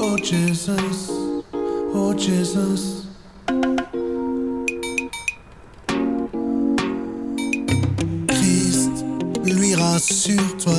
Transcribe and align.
Oh 0.00 0.16
Jesus, 0.16 1.10
oh 1.92 2.14
Jesus. 2.14 3.06
Christ, 8.28 9.04
lui 9.44 9.74
rassure-toi, 9.74 10.74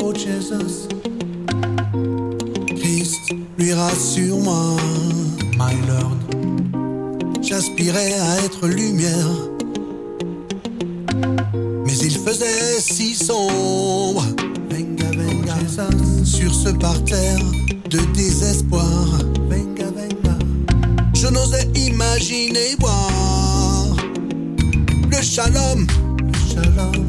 oh 0.00 0.12
Jesus. 0.14 0.86
Christ, 2.76 3.34
lui 3.58 3.72
rassure-moi, 3.72 4.76
my 5.56 5.74
Lord. 5.88 6.16
J'aspirais 7.42 8.12
à 8.12 8.44
être 8.44 8.68
lumière, 8.68 9.28
mais 11.84 11.98
il 11.98 12.16
faisait 12.18 12.80
si 12.80 13.14
sombre. 13.14 14.24
Venga, 14.70 15.10
venga, 15.16 15.56
sur 16.24 16.54
ce 16.54 16.68
parterre 16.68 17.40
de 17.90 17.98
désespoir. 18.14 19.06
Venga, 19.48 19.86
venga. 19.86 20.38
Je 21.14 21.26
n'osais 21.28 21.68
imaginer 21.74 22.76
voir 22.78 23.96
le 25.10 25.22
shalom, 25.22 25.86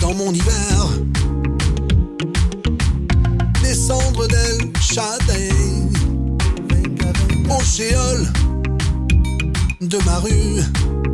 dans 0.00 0.14
mon 0.14 0.32
hiver. 0.32 0.88
Descendre 3.62 4.26
d'El 4.26 4.72
Shaddai 4.80 5.50
au 7.50 7.62
Shéol 7.62 8.26
de 9.80 9.98
ma 10.04 10.18
rue. 10.18 11.13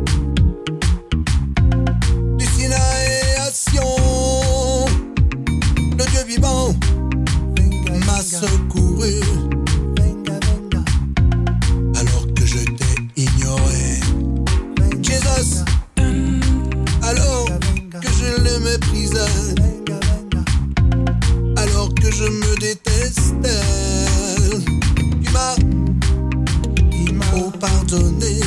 Pardonné, 27.91 28.39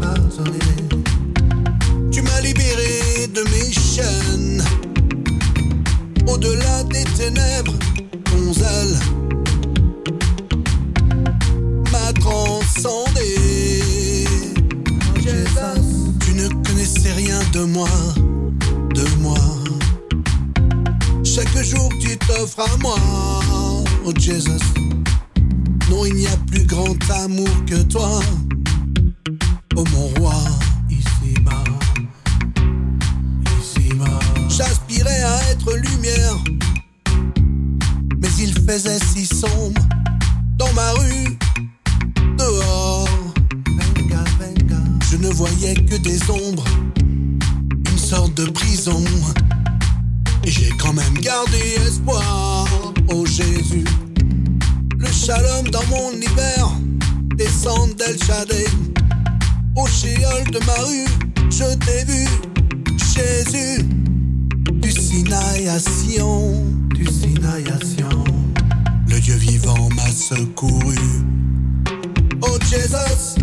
pardonné. 0.00 0.58
Tu 2.10 2.22
m'as 2.22 2.40
libéré 2.40 3.28
de 3.32 3.42
mes 3.42 3.72
chaînes. 3.72 4.62
Au-delà 6.26 6.82
des 6.84 7.04
ténèbres, 7.16 7.74
ton 8.24 8.52
zèle 8.52 8.98
m'a 11.92 12.12
transcendé. 12.20 14.24
Tu 16.20 16.34
ne 16.34 16.48
connaissais 16.64 17.12
rien 17.12 17.38
de 17.52 17.64
moi, 17.64 17.88
de 18.94 19.04
moi. 19.20 19.38
Chaque 21.22 21.62
jour 21.62 21.88
tu 22.00 22.16
t'offres 22.18 22.60
à 22.60 22.76
moi, 22.78 22.98
oh 24.04 24.12
Jesus. 24.18 24.58
Non, 25.90 26.04
il 26.06 26.14
n'y 26.14 26.26
a 26.26 26.36
plus 26.48 26.64
grand 26.64 26.96
amour 27.10 27.48
que 27.66 27.82
toi, 27.82 28.20
faisait 38.70 39.00
si 39.00 39.26
sombre 39.26 39.82
dans 40.56 40.72
ma 40.74 40.92
rue, 40.92 41.36
dehors. 42.38 43.08
Venga. 43.66 44.24
Je 45.10 45.16
ne 45.16 45.28
voyais 45.28 45.74
que 45.74 45.96
des 45.96 46.20
ombres, 46.30 46.64
une 47.90 47.98
sorte 47.98 48.32
de 48.34 48.44
prison. 48.44 49.02
Et 50.44 50.50
j'ai 50.52 50.70
quand 50.80 50.92
même 50.92 51.14
gardé 51.14 51.58
espoir, 51.84 52.68
oh 53.08 53.26
Jésus. 53.26 53.84
Le 54.98 55.10
shalom 55.10 55.68
dans 55.72 55.86
mon 55.86 56.12
hiver 56.12 56.70
descend 57.34 57.96
d'El 57.96 58.22
Shaddai. 58.22 58.66
Au 59.74 59.86
shéol 59.88 60.44
de 60.52 60.60
ma 60.64 60.78
rue, 60.84 61.10
je 61.50 61.74
t'ai 61.74 62.04
vu, 62.04 62.24
Jésus. 63.14 63.82
Du 64.74 64.92
Sinaï 64.92 65.68
à 65.68 65.80
Sion, 65.80 66.54
du 66.94 67.04
Sinaï 67.06 67.64
à 67.68 67.84
Sion. 67.84 68.29
Secouru. 70.10 70.96
Oh 72.42 72.58
Jesus, 72.68 73.36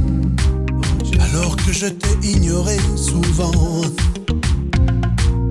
alors 1.22 1.55
que 1.55 1.72
je 1.72 1.88
t'ai 1.88 2.28
ignoré 2.28 2.78
souvent, 2.95 3.81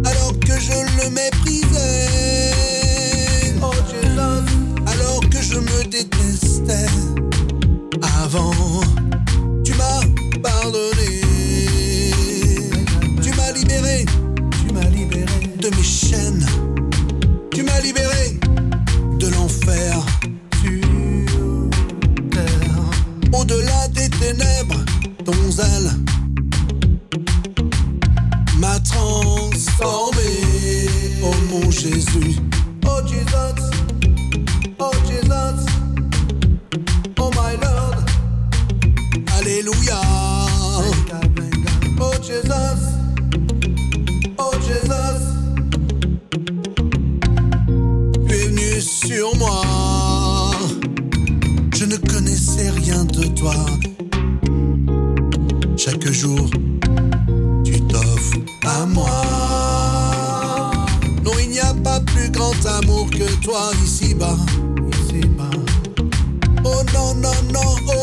alors 0.04 0.38
que 0.40 0.58
je 0.60 0.72
le 0.98 1.10
méprisais. 1.10 2.52
Oh 3.62 3.72
Jesus, 3.90 4.44
alors 4.86 5.20
que 5.30 5.40
je 5.40 5.58
me 5.58 5.84
détestais 5.84 6.95
ténèbres, 24.36 24.84
ton 25.24 25.50
zèle 25.50 25.90
m'a 28.58 28.78
transformé. 28.80 30.30
Oh 31.22 31.34
mon 31.50 31.70
Jésus, 31.70 32.36
oh 32.86 33.00
Jesus. 33.06 33.70
Oh 34.78 34.90
Jesus, 35.08 35.66
oh 37.18 37.30
my 37.30 37.56
Lord, 37.62 37.96
Alléluia. 39.38 40.00
Oh 41.98 42.12
Jesus, 42.22 42.80
oh 44.38 44.52
Jesus, 44.66 45.20
tu 48.28 48.34
es 48.34 48.46
venu 48.48 48.80
sur 48.80 49.34
moi. 49.36 49.62
Je 51.74 51.84
ne 51.84 51.96
connaissais 51.96 52.70
rien 52.70 53.04
de 53.04 53.24
toi. 53.28 53.54
Chaque 56.06 56.14
jour, 56.14 56.48
tu 57.64 57.80
t'offres 57.80 58.38
à 58.64 58.86
moi. 58.86 59.10
Non, 61.24 61.32
il 61.42 61.50
n'y 61.50 61.58
a 61.58 61.74
pas 61.82 61.98
plus 61.98 62.30
grand 62.30 62.54
amour 62.64 63.10
que 63.10 63.28
toi 63.42 63.72
ici-bas. 63.84 64.36
Ici-bas. 64.92 65.50
Oh 66.64 66.82
non, 66.94 67.12
non, 67.16 67.34
non, 67.52 67.74
oh 67.88 67.95